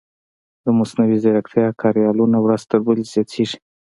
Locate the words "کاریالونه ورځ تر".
1.81-2.79